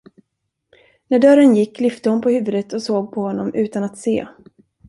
[1.07, 4.27] När dörren gick, lyfte hon på huvudet och såg på honom utan att se.